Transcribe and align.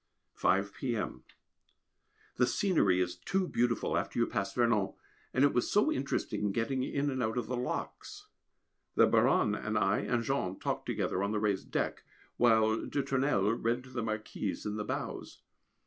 5 0.33 0.73
p.m. 0.73 1.23
The 2.37 2.47
scenery 2.47 2.99
is 3.01 3.17
too 3.17 3.47
beautiful 3.47 3.95
after 3.95 4.17
you 4.17 4.25
pass 4.25 4.51
Vernon, 4.51 4.93
and 5.31 5.43
it 5.43 5.53
was 5.53 5.69
so 5.69 5.91
interesting 5.91 6.51
getting 6.51 6.81
in 6.81 7.11
and 7.11 7.21
out 7.21 7.37
of 7.37 7.45
the 7.45 7.55
locks. 7.55 8.25
The 8.95 9.05
Baronne 9.05 9.53
and 9.53 9.77
I 9.77 9.99
and 9.99 10.23
Jean 10.23 10.59
talked 10.59 10.87
together 10.87 11.21
on 11.21 11.33
the 11.33 11.39
raised 11.39 11.69
deck, 11.69 12.01
while 12.37 12.83
de 12.87 13.03
Tournelle 13.03 13.51
read 13.51 13.83
to 13.83 13.89
the 13.91 14.01
Marquise 14.01 14.65
in 14.65 14.75
the 14.75 14.83
bows. 14.83 15.43